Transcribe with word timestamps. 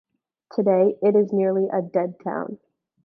Today 0.51 0.97
it 1.03 1.15
is 1.15 1.31
nearly 1.31 1.67
a 1.71 1.83
dead 1.83 2.19
town. 2.23 2.57